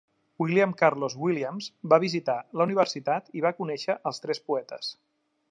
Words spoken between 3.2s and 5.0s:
i va conèixer als tres poetes.